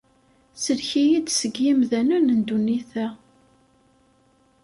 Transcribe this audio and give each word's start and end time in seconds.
Sellek-iyi-d 0.63 1.27
seg 1.39 1.53
yimdanen 1.63 2.25
n 2.37 2.39
ddunit-a. 2.41 3.07